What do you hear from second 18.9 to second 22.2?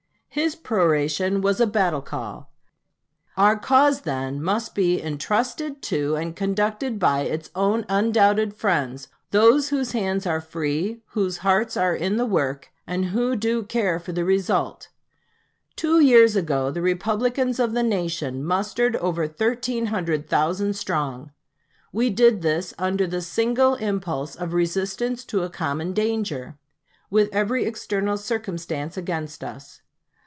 over thirteen hundred thousand strong. We